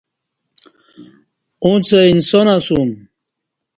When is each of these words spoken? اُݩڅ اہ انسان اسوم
اُݩڅ 1.63 1.87
اہ 1.97 2.01
انسان 2.13 2.47
اسوم 2.55 2.89